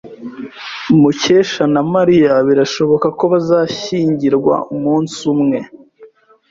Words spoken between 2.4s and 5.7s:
birashoboka ko bazashyingirwa umunsi umwe.